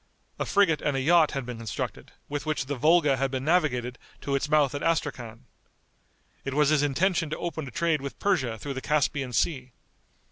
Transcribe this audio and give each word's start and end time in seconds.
A 0.39 0.47
frigate 0.47 0.81
and 0.81 0.97
a 0.97 0.99
yacht 0.99 1.33
had 1.33 1.45
been 1.45 1.57
constructed, 1.59 2.11
with 2.27 2.43
which 2.43 2.65
the 2.65 2.73
Volga 2.75 3.17
had 3.17 3.29
been 3.29 3.45
navigated 3.45 3.99
to 4.21 4.33
its 4.33 4.49
mouth 4.49 4.73
at 4.73 4.81
Astrachan. 4.81 5.45
It 6.43 6.55
was 6.55 6.69
his 6.69 6.81
intention 6.81 7.29
to 7.29 7.37
open 7.37 7.67
a 7.67 7.69
trade 7.69 8.01
with 8.01 8.17
Persia 8.17 8.57
through 8.57 8.73
the 8.73 8.81
Caspian 8.81 9.31
Sea. 9.31 9.73